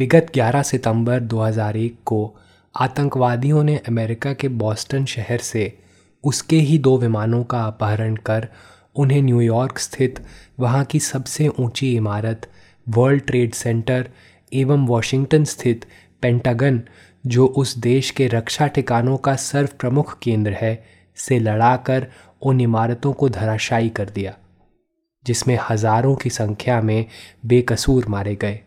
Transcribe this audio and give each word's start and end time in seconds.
विगत 0.00 0.26
11 0.34 0.62
सितंबर 0.62 1.20
2001 1.20 1.90
को 2.04 2.36
आतंकवादियों 2.80 3.64
ने 3.64 3.76
अमेरिका 3.76 4.32
के 4.32 4.48
बॉस्टन 4.48 5.04
शहर 5.04 5.38
से 5.38 5.78
उसके 6.24 6.56
ही 6.56 6.78
दो 6.78 6.98
विमानों 6.98 7.44
का 7.44 7.62
अपहरण 7.62 8.16
कर 8.16 8.48
उन्हें 8.96 9.22
न्यूयॉर्क 9.22 9.78
स्थित 9.78 10.24
वहाँ 10.60 10.84
की 10.84 11.00
सबसे 11.00 11.48
ऊँची 11.48 11.96
इमारत, 11.96 12.50
वर्ल्ड 12.88 13.22
ट्रेड 13.22 13.54
सेंटर 13.54 14.08
एवं 14.52 14.86
वॉशिंगटन 14.86 15.44
स्थित 15.44 15.86
पेंटागन, 16.22 16.82
जो 17.26 17.46
उस 17.46 17.78
देश 17.78 18.10
के 18.10 18.26
रक्षा 18.26 18.66
ठिकानों 18.66 19.16
का 19.16 19.36
सर्व 19.36 19.68
प्रमुख 19.78 20.18
केंद्र 20.18 20.52
है, 20.52 20.84
से 21.16 21.38
लड़ाकर 21.38 22.06
उन 22.42 22.60
इमारतों 22.60 23.12
को 23.12 23.28
धराशायी 23.28 23.88
कर 23.88 24.10
दिया, 24.10 24.36
जिसमें 25.26 25.58
हज़ारों 25.70 26.16
की 26.16 26.30
संख्या 26.30 26.80
में 26.80 27.06
बेकसूर 27.46 28.06
मारे 28.08 28.34
गए। 28.34 28.60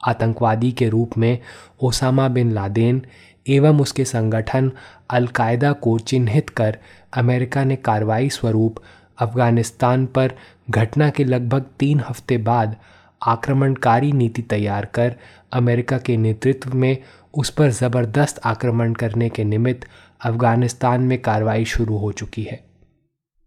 आतंकवादी 0.00 0.72
के 0.72 0.88
रूप 0.88 1.16
में 1.18 1.38
ओसामा 1.80 2.28
बिन 2.28 2.52
लादेन 2.52 3.02
एवं 3.48 3.80
उसके 3.80 4.04
संगठन 4.04 4.72
अलकायदा 5.10 5.72
को 5.72 5.98
चिन्हित 5.98 6.50
कर 6.50 6.78
अमेरिका 7.16 7.64
ने 7.64 7.76
कार्रवाई 7.76 8.28
स्वरूप 8.28 8.82
अफ़गानिस्तान 9.18 10.06
पर 10.06 10.34
घटना 10.70 11.10
के 11.10 11.24
लगभग 11.24 11.66
तीन 11.78 12.00
हफ़्ते 12.00 12.38
बाद 12.38 12.76
आक्रमणकारी 13.22 14.12
नीति 14.12 14.42
तैयार 14.42 14.84
कर 14.84 15.14
अमेरिका 15.52 15.98
के 15.98 16.16
नेतृत्व 16.16 16.74
में 16.74 16.96
उस 17.34 17.50
पर 17.50 17.70
ज़बरदस्त 17.70 18.40
आक्रमण 18.44 18.92
करने 18.94 19.28
के 19.28 19.44
निमित्त 19.44 19.86
अफ़गानिस्तान 20.20 21.00
में 21.00 21.20
कार्रवाई 21.22 21.64
शुरू 21.64 21.96
हो 21.96 22.12
चुकी 22.12 22.42
है, 22.42 22.64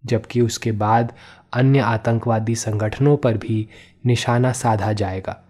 जबकि 0.03 0.41
उसके 0.41 0.71
बाद 0.71 1.13
अन्य 1.53 1.79
आतंकवादी 1.79 2.55
संगठनों 2.55 3.15
पर 3.17 3.37
भी 3.37 3.67
निशाना 4.05 4.51
साधा 4.51 4.91
जाएगा। 4.93 5.41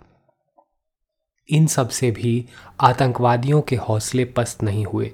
इन 1.50 1.68
सबसे 1.68 2.12
भी 2.12 2.46
आतंकवादियों 2.82 3.62
के 3.62 3.76
हौसले 3.76 4.26
पस्त 4.26 4.64
नहीं 4.64 4.86
हुए, 4.86 5.12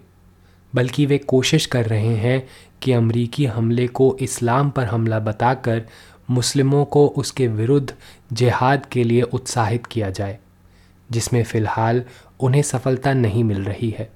बल्कि 0.73 1.05
वे 1.05 1.17
कोशिश 1.17 1.65
कर 1.65 1.85
रहे 1.85 2.15
हैं 2.15 2.47
कि 2.81 2.91
अमरीकी 2.91 3.45
हमले 3.45 3.87
को 3.87 4.15
इस्लाम 4.21 4.69
पर 4.69 4.85
हमला 4.85 5.19
बताकर 5.19 5.83
मुस्लिमों 6.29 6.83
को 6.85 7.07
उसके 7.07 7.47
विरुद्ध 7.47 7.93
जिहाद 8.33 8.85
के 8.85 9.03
लिए 9.03 9.21
उत्साहित 9.21 9.85
किया 9.85 10.09
जाए, 10.09 10.37
जिसमें 11.09 11.43
फ़िलहाल 11.43 12.03
उन्हें 12.39 12.61
सफलता 12.61 13.13
नहीं 13.13 13.43
मिल 13.43 13.63
रही 13.63 13.89
है। 13.89 14.09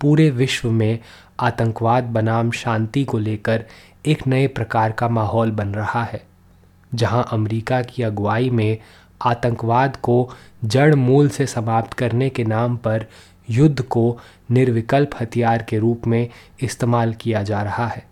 पूरे 0.00 0.30
विश्व 0.30 0.70
में 0.70 0.98
आतंकवाद 1.40 2.04
बनाम 2.04 2.50
शांति 2.50 3.04
को 3.04 3.18
लेकर 3.18 3.64
एक 4.06 4.26
नए 4.26 4.46
प्रकार 4.46 4.92
का 4.92 5.08
माहौल 5.08 5.50
बन 5.50 5.68
रहा 5.68 6.04
है, 6.04 6.22
जहाँ 6.94 7.26
अमेरिका 7.32 7.82
की 7.82 8.02
अगुवाई 8.02 8.50
में 8.50 8.78
आतंकवाद 9.22 9.96
को 9.96 10.30
जड़ 10.64 10.94
मूल 10.94 11.28
से 11.28 11.46
समाप्त 11.46 11.92
करने 11.92 12.30
के 12.30 12.44
नाम 12.44 12.76
पर 12.76 13.06
युद्ध 13.50 13.82
को 13.82 14.18
निर्विकल्प 14.50 15.10
हथियार 15.20 15.62
के 15.62 15.78
रूप 15.78 16.06
में 16.06 16.28
इस्तेमाल 16.62 17.14
किया 17.14 17.42
जा 17.42 17.62
रहा 17.62 17.86
है। 17.86 18.08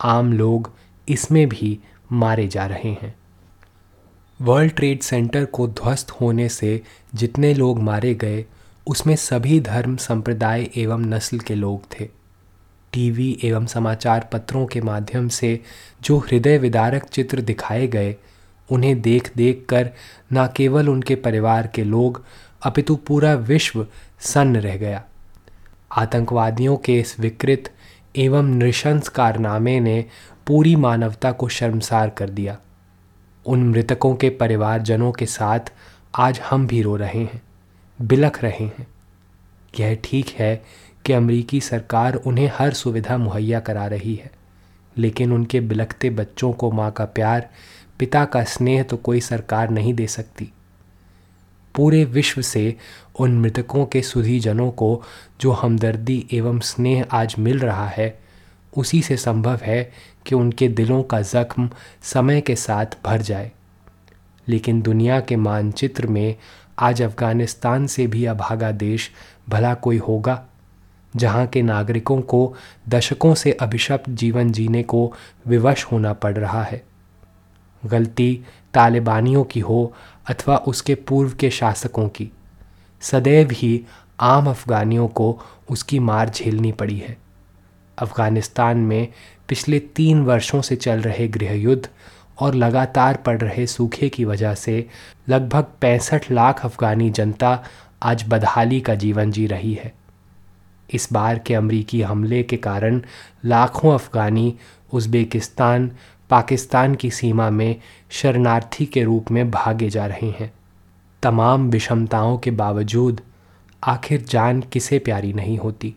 आम 0.00 0.32
लोग 0.32 0.72
इसमें 1.08 1.48
भी 1.48 1.78
मारे 2.12 2.48
जा 2.48 2.66
रहे 2.66 2.88
हैं। 2.88 3.14
वर्ल्ड 4.42 4.72
ट्रेड 4.72 5.00
सेंटर 5.00 5.44
को 5.44 5.68
ध्वस्त 5.68 6.10
होने 6.10 6.48
से 6.48 6.82
जितने 7.14 7.54
लोग 7.54 7.82
मारे 7.82 8.14
गए, 8.14 8.44
उसमें 8.86 9.16
सभी 9.16 9.60
धर्म, 9.60 9.96
संप्रदाय 9.96 10.70
एवं 10.76 10.98
नस्ल 10.98 11.38
के 11.38 11.54
लोग 11.54 11.82
थे। 11.82 12.08
टीवी 12.92 13.38
एवं 13.44 13.66
समाचार 13.66 14.28
पत्रों 14.32 14.66
के 14.66 14.80
माध्यम 14.80 15.28
से 15.28 15.60
जो 16.02 16.18
हृदय 16.18 16.58
विदारक 16.58 17.04
चित्र 17.04 17.40
दिखाए 17.40 17.86
गए 17.86 18.16
उन्हें 18.70 19.00
देख 19.02 19.30
देख 19.36 19.64
कर 19.68 19.90
न 20.32 20.46
केवल 20.56 20.88
उनके 20.88 21.14
परिवार 21.14 21.66
के 21.66 21.84
लोग, 21.84 22.24
अपितु 22.62 22.96
पूरा 22.96 23.34
विश्व 23.34 23.86
सन्न 24.20 24.56
रह 24.56 24.76
गया। 24.76 25.02
आतंकवादियों 25.92 26.76
के 26.76 26.98
इस 27.00 27.18
विकृत 27.20 27.70
एवं 28.16 28.48
नृशंस 28.48 29.08
कारनामे 29.08 29.78
ने 29.80 30.04
पूरी 30.46 30.74
मानवता 30.76 31.32
को 31.32 31.48
शर्मसार 31.48 32.10
कर 32.10 32.30
दिया। 32.30 32.56
उन 33.46 33.68
मृतकों 33.70 34.14
के 34.14 34.30
परिवारजनों 34.30 35.12
के 35.12 35.26
साथ 35.26 35.72
आज 36.14 36.40
हम 36.40 36.66
भी 36.66 36.82
रो 36.82 36.96
रहे 36.96 37.18
हैं, 37.18 37.42
बिलख 37.98 38.42
रहे 38.42 38.64
हैं। 38.64 38.86
यह 39.80 39.96
ठीक 40.04 40.28
है 40.28 40.64
कि 41.04 41.12
अमरीकी 41.12 41.60
सरकार 41.60 42.14
उन्हें 42.16 42.50
हर 42.54 42.72
सुविधा 42.72 43.16
मुहैया 43.18 43.60
करा 43.60 43.86
रही 43.86 44.14
है, 44.14 44.30
लेकिन 44.96 45.32
उनके 45.32 45.60
बिलखते 45.60 46.10
बच्चों 46.10 46.52
को 46.52 46.70
माँ 46.70 46.90
का 46.90 47.04
प्यार 47.04 47.48
पिता 47.98 48.24
का 48.24 48.44
स्नेह 48.44 48.82
तो 48.82 48.96
कोई 48.96 49.20
सरकार 49.20 49.70
नहीं 49.70 49.94
दे 49.94 50.06
सकती। 50.06 50.52
पूरे 51.74 52.04
विश्व 52.04 52.42
से 52.42 52.76
उन 53.18 53.40
मृतकों 53.40 53.86
के 53.86 54.02
सुधीजनों 54.02 54.70
को 54.70 55.02
जो 55.40 55.52
हमदर्दी 55.52 56.26
एवं 56.32 56.60
स्नेह 56.60 57.06
आज 57.12 57.34
मिल 57.38 57.58
रहा 57.58 57.88
है, 57.88 58.18
उसी 58.76 59.02
से 59.02 59.16
संभव 59.16 59.60
है 59.62 59.92
कि 60.26 60.34
उनके 60.34 60.68
दिलों 60.68 61.02
का 61.02 61.20
जख्म 61.20 61.70
समय 62.02 62.40
के 62.40 62.56
साथ 62.56 62.86
भर 63.04 63.22
जाए। 63.22 63.52
लेकिन 64.48 64.82
दुनिया 64.82 65.20
के 65.20 65.36
मानचित्र 65.36 66.06
में 66.06 66.36
आज 66.78 67.02
अफ़गानिस्तान 67.02 67.86
से 67.86 68.06
भी 68.06 68.24
अभागा 68.24 68.70
देश 68.70 69.10
भला 69.48 69.74
कोई 69.74 69.98
होगा, 69.98 70.44
जहाँ 71.16 71.46
के 71.46 71.62
नागरिकों 71.62 72.20
को 72.20 72.54
दशकों 72.88 73.34
से 73.34 73.52
अभिशप्त 73.52 74.10
जीवन 74.10 74.52
जीने 74.52 74.82
को 74.82 75.12
विवश 75.46 75.84
होना 75.84 76.12
पड़ 76.12 76.36
रहा 76.38 76.62
है। 76.62 76.82
गलती 77.86 78.32
तालिबानियों 78.74 79.44
की 79.44 79.60
हो 79.60 79.92
अथवा 80.30 80.56
उसके 80.68 80.94
पूर्व 80.94 81.32
के 81.40 81.50
शासकों 81.50 82.08
की। 82.08 82.30
सदैव 83.02 83.50
ही 83.52 83.80
आम 84.20 84.48
अफ़गानियों 84.50 85.06
को 85.08 85.38
उसकी 85.70 85.98
मार 86.00 86.30
झेलनी 86.30 86.72
पड़ी 86.72 86.98
है। 86.98 87.16
अफ़गानिस्तान 87.98 88.78
में 88.78 89.08
पिछले 89.48 89.78
तीन 89.96 90.22
वर्षों 90.22 90.60
से 90.62 90.76
चल 90.76 91.00
रहे 91.00 91.28
गृहयुद्ध 91.28 91.88
और 92.38 92.54
लगातार 92.54 93.16
पड़ 93.16 93.38
रहे 93.40 93.66
सूखे 93.66 94.08
की 94.08 94.24
वजह 94.24 94.54
से 94.54 94.86
लगभग 95.28 95.66
पैंसठ 95.80 96.30
लाख 96.30 96.64
अफ़गानी 96.64 97.10
जनता 97.10 97.62
आज 98.02 98.24
बदहाली 98.28 98.80
का 98.80 98.94
जीवन 98.94 99.30
जी 99.30 99.46
रही 99.46 99.72
है। 99.74 99.92
इस 100.88 101.08
बार 101.12 101.38
के 101.38 101.54
अमरीकी 101.54 102.00
हमले 102.02 102.42
के 102.42 102.56
कारण 102.56 103.00
लाखों 103.44 103.92
अफ़गानी 103.94 104.54
उज़्बेकिस्तान 104.92 105.90
पाकिस्तान 106.30 106.94
की 106.94 107.10
सीमा 107.10 107.50
में 107.50 107.76
शरणार्थी 108.10 108.86
के 108.86 109.02
रूप 109.02 109.30
में 109.30 109.50
भागे 109.50 109.90
जा 109.90 110.06
रहे 110.06 110.30
हैं। 110.30 110.52
तमाम 111.22 111.70
विषमताओं 111.70 112.38
के 112.38 112.50
बावजूद 112.50 113.20
आखिर 113.84 114.22
जान 114.22 114.60
किसे 114.60 114.98
प्यारी 114.98 115.32
नहीं 115.32 115.58
होती। 115.58 115.94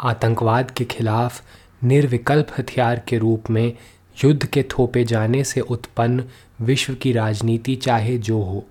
आतंकवाद 0.00 0.70
के 0.70 0.84
खिलाफ 0.84 1.42
निर्विकल्प 1.84 2.46
हथियार 2.58 3.02
के 3.08 3.18
रूप 3.18 3.50
में 3.50 3.72
युद्ध 4.24 4.46
के 4.46 4.62
थोपे 4.62 5.04
जाने 5.04 5.44
से 5.44 5.60
उत्पन्न 5.60 6.24
विश्व 6.60 6.94
की 6.94 7.12
राजनीति 7.12 7.74
चाहे 7.76 8.18
जो 8.18 8.42
हो, 8.42 8.66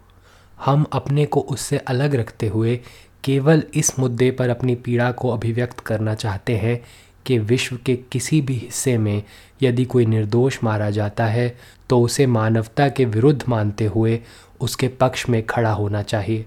हम 0.65 0.85
अपने 0.93 1.25
को 1.25 1.39
उससे 1.39 1.77
अलग 1.77 2.15
रखते 2.15 2.47
हुए 2.47 2.79
केवल 3.23 3.63
इस 3.73 3.99
मुद्दे 3.99 4.31
पर 4.31 4.49
अपनी 4.49 4.75
पीड़ा 4.75 5.11
को 5.11 5.29
अभिव्यक्त 5.29 5.79
करना 5.79 6.15
चाहते 6.15 6.57
हैं 6.57 6.81
कि 7.29 7.39
विश्व 7.39 7.77
के 7.85 7.95
किसी 8.11 8.41
भी 8.41 8.53
हिस्से 8.53 8.97
में 8.97 9.23
यदि 9.61 9.85
कोई 9.85 10.05
निर्दोष 10.05 10.57
मारा 10.63 10.89
जाता 10.89 11.25
है 11.25 11.57
तो 11.89 12.01
उसे 12.01 12.25
मानवता 12.27 12.87
के 12.89 13.05
विरुद्ध 13.05 13.43
मानते 13.49 13.85
हुए 13.85 14.19
उसके 14.61 14.87
पक्ष 14.87 15.27
में 15.29 15.45
खड़ा 15.45 15.71
होना 15.71 16.01
चाहिए। 16.03 16.45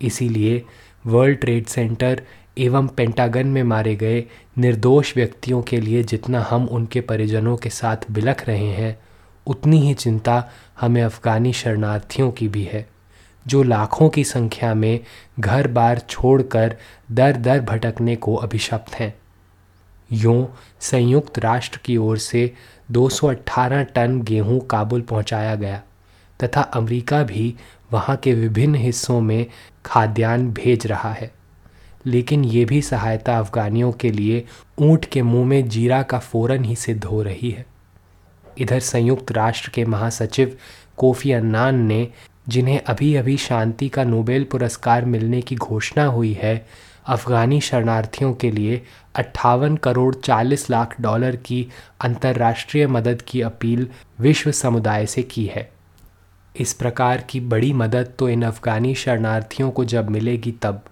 इसीलिए 0.00 0.62
वर्ल्ड 1.06 1.38
ट्रेड 1.38 1.66
सेंटर 1.66 2.22
एवं 2.58 2.86
पेंटागन 2.88 3.46
में 3.46 3.62
मारे 3.62 3.96
गए 3.96 4.24
निर्दोष 4.58 5.16
व्यक्तियों 5.16 5.62
के 5.62 5.80
लिए 5.80 6.02
जितना 6.02 6.46
हम 6.50 6.66
उनके 6.68 7.00
परिजनों 7.00 7.56
के 7.56 7.70
साथ 7.70 8.10
बिलख 8.10 8.46
रहे 8.48 8.70
हैं, 8.70 8.98
उतनी 9.46 9.80
ही 9.80 9.94
चिंता 9.94 10.50
हमें 10.80 11.02
अफ़गानी 11.02 11.52
शरणार्थियों 11.52 12.30
की 12.30 12.48
भी 12.48 12.62
है, 12.62 12.86
जो 13.46 13.62
लाखों 13.62 14.08
की 14.08 14.24
संख्या 14.24 14.74
में 14.74 15.00
घर 15.40 15.68
बार 15.68 15.98
छोड़कर 15.98 16.76
दर 17.12 17.36
दर 17.36 17.60
भटकने 17.60 18.16
को 18.16 18.34
अभिशप्त 18.36 18.94
हैं। 18.94 19.14
यूँ 20.12 20.56
संयुक्त 20.80 21.38
राष्ट्र 21.38 21.80
की 21.84 21.96
ओर 21.96 22.18
से 22.18 22.54
218 22.90 23.84
टन 23.94 24.20
गेहूँ 24.22 24.60
काबुल 24.66 25.00
पहुँचाया 25.00 25.54
गया, 25.54 25.82
तथा 26.44 26.60
अमेरिका 26.60 27.22
भी 27.22 27.54
वहाँ 27.92 28.16
के 28.16 28.34
विभिन्न 28.34 28.74
हिस्सों 28.74 29.20
में 29.20 29.46
खाद्यान्न 29.84 30.50
भेज 30.52 30.86
रहा 30.86 31.12
है। 31.12 31.30
लेकिन 32.06 32.44
ये 32.44 32.64
भी 32.64 32.82
सहायता 32.82 33.38
अफगानियों 33.38 33.92
के 33.92 34.10
लिए 34.10 34.44
ऊँट 34.78 35.04
के 35.04 35.22
मुँह 35.22 35.46
में 35.46 35.68
जीरा 35.68 36.02
का 36.02 36.18
फ़ौरन 36.18 36.64
ही 36.64 36.76
सिद्ध 36.76 37.04
हो 37.04 37.22
रही 37.22 37.50
है। 37.50 37.66
इधर 38.58 38.80
संयुक्त 38.80 39.32
राष्ट्र 39.32 39.70
के 39.70 39.84
महासचिव 39.84 40.56
कोफी 40.96 41.32
अन्नान 41.32 41.74
ने, 41.78 42.08
जिन्हें 42.48 42.80
अभी 42.80 43.14
अभी 43.14 43.36
शांति 43.36 43.88
का 43.88 44.04
नोबेल 44.04 44.44
पुरस्कार 44.44 45.04
मिलने 45.04 45.40
की 45.42 45.56
घोषणा 45.56 46.04
हुई 46.04 46.32
है 46.32 46.66
अफ़गानी 47.08 47.60
शरणार्थियों 47.60 48.34
के 48.34 48.50
लिए 48.50 48.82
अट्ठावन 49.14 49.76
करोड़ 49.76 50.14
40 50.14 50.70
लाख 50.70 51.00
डॉलर 51.00 51.36
की 51.36 51.68
अंतर्राष्ट्रीय 52.00 52.86
मदद 52.86 53.22
की 53.22 53.40
अपील 53.40 53.88
विश्व 54.20 54.52
समुदाय 54.52 55.06
से 55.06 55.22
की 55.22 55.46
है। 55.46 55.72
इस 56.60 56.72
प्रकार 56.72 57.20
की 57.20 57.40
बड़ी 57.40 57.72
मदद 57.72 58.12
तो 58.18 58.28
इन 58.28 58.42
अफ़गानी 58.42 58.94
शरणार्थियों 58.94 59.70
को 59.70 59.84
जब 59.84 60.10
मिलेगी 60.10 60.52
तब। 60.52 60.84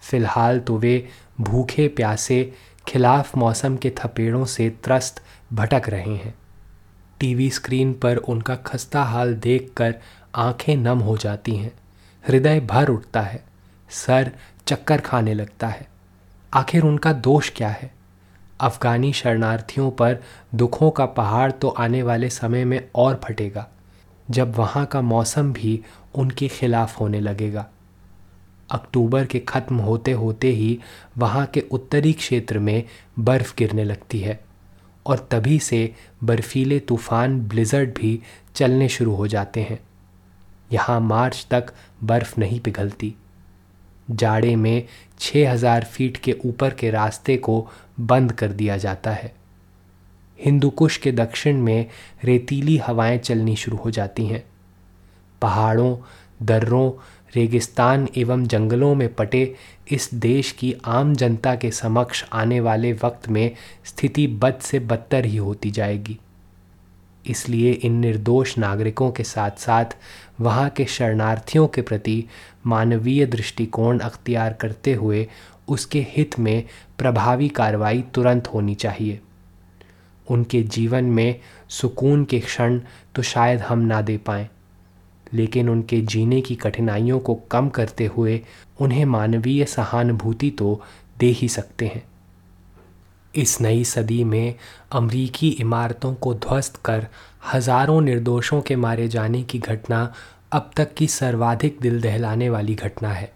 फ़िलहाल 0.00 0.60
तो 0.60 0.76
वे 0.76 1.08
भूखे 1.40 1.88
प्यासे, 1.88 2.52
खिलाफ 2.88 3.36
मौसम 3.36 3.76
के 3.76 3.90
थपेड़ों 3.90 4.44
से 4.44 4.70
त्रस्त 4.70 5.22
भटक 5.52 5.82
रहे 5.88 6.14
हैं। 6.14 6.34
टीवी 7.20 7.50
स्क्रीन 7.50 7.92
पर 7.92 8.16
उनका 8.16 8.54
खस्ता 8.54 9.02
हाल 9.02 9.34
देखकर 9.34 9.94
आँखें 10.34 10.76
नम 10.76 10.98
हो 10.98 11.16
जाती 11.16 11.56
हैं। 11.56 11.72
हृदय 12.28 12.60
भर 12.60 12.88
उठता 12.88 13.20
है। 13.20 13.44
सर 13.90 14.32
चक्कर 14.66 15.00
खाने 15.00 15.34
लगता 15.34 15.68
है। 15.68 15.86
आखिर 16.52 16.82
उनका 16.82 17.12
दोष 17.12 17.50
क्या 17.56 17.68
है? 17.70 17.90
अफ़गानी 18.60 19.12
शरणार्थियों 19.12 19.90
पर 19.90 20.18
दुखों 20.54 20.90
का 20.90 21.06
पहाड़ 21.06 21.50
तो 21.52 21.68
आने 21.68 22.02
वाले 22.02 22.28
समय 22.30 22.64
में 22.64 22.80
और 22.94 23.20
फटेगा, 23.24 23.66
जब 24.28 24.54
वहाँ 24.56 24.84
का 24.86 25.00
मौसम 25.02 25.52
भी 25.52 25.80
उनके 26.14 26.48
खिलाफ 26.48 27.00
होने 27.00 27.20
लगेगा। 27.20 27.66
अक्टूबर 28.70 29.26
के 29.26 29.38
ख़त्म 29.38 29.76
होते 29.78 30.12
होते 30.12 30.48
ही 30.50 30.78
वहाँ 31.18 31.44
के 31.46 31.60
उत्तरी 31.70 32.12
क्षेत्र 32.12 32.58
में 32.58 32.82
बर्फ़ 33.18 33.54
गिरने 33.58 33.84
लगती 33.84 34.20
है 34.20 34.38
और 35.06 35.26
तभी 35.30 35.58
से 35.58 35.94
बर्फीले 36.24 36.78
तूफ़ान 36.80 37.38
ब्लिज़र्ड 37.40 37.94
भी 37.94 38.18
चलने 38.54 38.88
शुरू 38.88 39.14
हो 39.14 39.26
जाते 39.26 39.62
हैं। 39.62 39.78
यहाँ 40.72 40.98
मार्च 41.02 41.46
तक 41.50 41.72
बर्फ़ 42.02 42.40
नहीं 42.40 42.60
पिघलती। 42.60 43.14
जाड़े 44.10 44.56
में 44.56 44.86
6000 45.18 45.84
फीट 45.84 46.16
के 46.16 46.36
ऊपर 46.44 46.70
के 46.70 46.90
रास्ते 46.90 47.36
को 47.36 47.68
बंद 48.00 48.32
कर 48.32 48.48
दिया 48.48 48.76
जाता 48.76 49.10
है। 49.10 49.34
हिंदुकुश 50.40 50.96
के 50.96 51.12
दक्षिण 51.12 51.56
में 51.56 51.86
रेतीली 52.24 52.76
हवाएँ 52.76 53.18
चलनी 53.18 53.56
शुरू 53.56 53.76
हो 53.76 53.90
जाती 53.90 54.26
हैं। 54.26 54.44
पहाड़ों, 55.42 55.96
दर्रों, 56.42 56.92
रेगिस्तान 57.36 58.08
एवं 58.16 58.46
जंगलों 58.46 58.94
में 58.94 59.14
पटे 59.14 59.54
इस 59.90 60.10
देश 60.14 60.52
की 60.52 60.74
आम 60.84 61.14
जनता 61.14 61.56
के 61.56 61.70
समक्ष 61.70 62.24
आने 62.32 62.60
वाले 62.60 62.92
वक्त 62.92 63.28
में 63.28 63.56
स्थिति 63.84 64.26
बद 64.26 64.54
से 64.54 64.78
बदतर 64.78 65.24
ही 65.24 65.36
होती 65.36 65.70
जाएगी। 65.70 66.18
इसलिए 67.28 67.72
इन 67.72 67.92
निर्दोष 67.92 68.56
नागरिकों 68.58 69.10
के 69.10 69.24
साथ 69.24 69.58
साथ 69.58 69.96
वहाँ 70.40 70.68
के 70.70 70.84
शरणार्थियों 70.86 71.66
के 71.68 71.82
प्रति 71.82 72.24
मानवीय 72.66 73.26
दृष्टिकोण 73.26 73.98
अख्तियार 73.98 74.52
करते 74.52 74.94
हुए 74.94 75.26
उसके 75.68 76.06
हित 76.10 76.38
में 76.38 76.64
प्रभावी 76.98 77.48
कार्रवाई 77.48 78.02
तुरंत 78.14 78.48
होनी 78.48 78.74
चाहिए। 78.74 79.20
उनके 80.26 80.62
जीवन 80.62 81.04
में 81.04 81.40
सुकून 81.70 82.24
के 82.24 82.40
क्षण 82.40 82.80
तो 83.14 83.22
शायद 83.22 83.60
हम 83.60 83.78
ना 83.78 84.00
दे 84.02 84.16
पाएँ, 84.16 84.48
लेकिन 85.34 85.68
उनके 85.68 86.00
जीने 86.02 86.40
की 86.40 86.54
कठिनाइयों 86.54 87.18
को 87.18 87.34
कम 87.50 87.68
करते 87.68 88.06
हुए 88.06 88.40
उन्हें 88.80 89.04
मानवीय 89.04 89.64
सहानुभूति 89.64 90.50
तो 90.50 90.80
दे 91.18 91.26
ही 91.28 91.48
सकते 91.48 91.86
हैं। 91.86 92.02
इस 93.36 93.60
नई 93.60 93.84
सदी 93.84 94.22
में 94.24 94.54
अमरीकी 94.92 95.48
इमारतों 95.50 96.14
को 96.14 96.34
ध्वस्त 96.34 96.76
कर 96.84 97.06
हज़ारों 97.52 98.00
निर्दोषों 98.00 98.60
के 98.62 98.76
मारे 98.76 99.08
जाने 99.08 99.42
की 99.42 99.58
घटना 99.58 100.12
अब 100.52 100.70
तक 100.76 100.94
की 100.94 101.06
सर्वाधिक 101.06 101.78
दिल 101.82 102.00
दहलाने 102.00 102.48
वाली 102.50 102.74
घटना 102.74 103.08
है, 103.08 103.30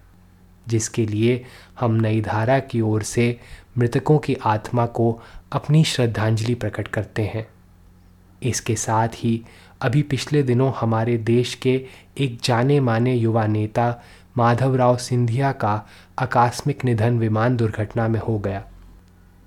जिसके 0.67 1.06
लिए 1.06 1.44
हम 1.81 1.94
नई 1.94 2.20
धारा 2.20 2.58
की 2.58 2.81
ओर 2.81 3.02
से 3.02 3.38
मृतकों 3.79 4.19
की 4.19 4.37
आत्मा 4.44 4.87
को 4.87 5.11
अपनी 5.52 5.85
श्रद्धांजलि 5.85 6.55
प्रकट 6.55 6.88
करते 6.88 7.23
हैं। 7.25 7.47
इसके 8.43 8.76
साथ 8.76 9.08
ही 9.14 9.41
अभी 9.82 10.02
पिछले 10.02 10.43
दिनों 10.43 10.73
हमारे 10.81 11.17
देश 11.19 11.55
के 11.55 11.75
एक 12.19 12.38
जाने 12.44 12.81
माने 12.81 13.14
युवा 13.14 13.47
नेता 13.47 14.02
माधवराव 14.37 14.97
सिंधिया 14.97 15.52
का 15.52 15.75
आकस्मिक 16.19 16.85
निधन 16.85 17.19
विमान 17.19 17.56
दुर्घटना 17.56 18.08
में 18.08 18.20
हो 18.20 18.38
गया। 18.38 18.64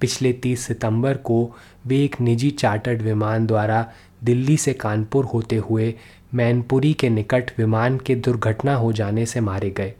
पिछले 0.04 0.34
30 0.34 0.60
सितंबर 0.60 1.18
को 1.18 1.56
वे 1.86 2.04
एक 2.04 2.22
निजी 2.22 2.52
चार्टर्ड 2.52 3.02
विमान 3.02 3.46
द्वारा 3.46 3.92
दिल्ली 4.24 4.58
से 4.58 4.74
कानपुर 4.74 5.26
होते 5.26 5.56
हुए 5.56 5.94
मैनपुरी 6.34 6.94
के 6.94 7.10
निकट 7.10 7.52
विमान 7.58 7.98
के 7.98 8.16
दुर्घटना 8.16 8.76
हो 8.76 8.94
जाने 8.94 9.26
से 9.26 9.40
मारे 9.40 9.70
गए। 9.70 9.94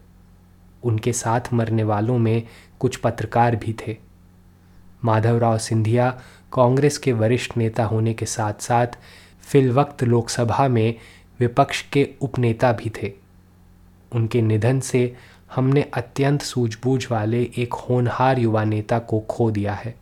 उनके 0.84 1.14
साथ 1.14 1.42
मरने 1.54 1.84
वालों 1.84 2.18
में 2.18 2.44
कुछ 2.80 2.96
पत्रकार 2.96 3.56
भी 3.56 3.76
थे। 3.88 3.98
माधवराव 5.06 5.58
सिंधिया 5.58 6.22
कांग्रेस 6.54 6.98
के 6.98 7.14
वरिष्ठ 7.14 7.58
नेता 7.58 7.86
होने 7.86 8.14
के 8.14 8.26
साथ 8.26 8.54
साथ 8.60 8.88
फिल 9.42 9.72
वक्त 9.72 10.04
लोकसभा 10.04 10.68
में 10.68 10.96
विपक्ष 11.40 11.82
के 11.82 12.10
उपनेता 12.22 12.72
भी 12.72 12.92
थे। 13.04 13.14
उनके 14.12 14.42
निधन 14.42 14.80
से 14.80 15.16
हमने 15.56 15.82
अत्यंत 15.82 16.42
सूझबूझ 16.42 17.08
वाले 17.12 17.52
एक 17.58 17.74
होनहार 17.74 18.40
युवा 18.40 18.64
नेता 18.64 19.00
को 19.00 19.20
खो 19.20 19.52
दिया 19.52 19.74
है, 19.74 19.96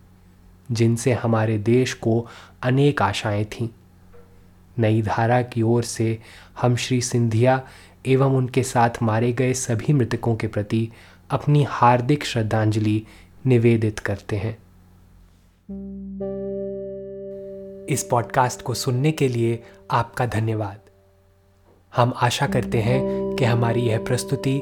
जिनसे 0.72 1.14
हमारे 1.14 1.58
देश 1.58 1.94
को 1.94 2.28
अनेक 2.64 3.02
आशाएँ 3.02 3.46
थीं। 3.46 3.70
नई 4.80 5.02
धारा 5.02 5.42
की 5.42 5.62
ओर 5.62 5.84
से 5.84 6.20
हम 6.62 6.76
श्री 6.76 7.02
सिंधिया 7.02 7.68
एवं 8.08 8.36
उनके 8.36 8.64
साथ 8.64 8.90
मारे 9.04 9.34
गए 9.34 9.54
सभी 9.54 9.94
मृतकों 9.94 10.36
के 10.36 10.48
प्रति 10.48 10.90
अपनी 11.30 11.66
हार्दिक 11.70 12.26
श्रद्धांजलि 12.26 13.06
निवेदित 13.46 14.00
करते 14.00 14.36
हैं। 14.36 14.58
इस 17.86 18.04
पॉडकास्ट 18.04 18.62
को 18.62 18.74
सुनने 18.74 19.12
के 19.12 19.28
लिए 19.28 19.64
आपका 19.92 20.26
धन्यवाद। 20.26 20.80
हम 21.96 22.14
आशा 22.22 22.48
करते 22.48 22.78
हैं 22.78 23.36
कि 23.36 23.46
हमारी 23.46 23.82
यह 23.82 24.00
प्रस्तुति 24.00 24.62